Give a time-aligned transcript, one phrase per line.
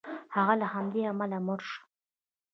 [0.35, 1.79] هغه له همدې امله مړ شو.